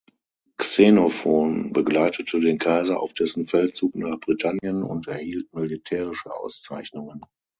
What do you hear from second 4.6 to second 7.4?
und erhielt militärische Auszeichnungen.